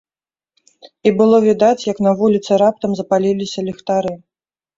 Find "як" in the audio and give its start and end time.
1.91-1.97